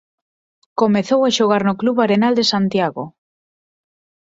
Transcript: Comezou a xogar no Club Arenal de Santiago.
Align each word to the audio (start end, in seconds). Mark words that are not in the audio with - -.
Comezou 0.81 1.19
a 1.23 1.31
xogar 1.37 1.63
no 1.65 1.77
Club 1.81 1.97
Arenal 1.99 2.33
de 2.39 2.45
Santiago. 2.51 3.03